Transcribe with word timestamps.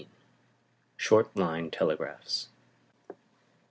SHORT 0.97 1.29
LINE 1.37 1.69
TELEGRAPHS. 1.69 2.47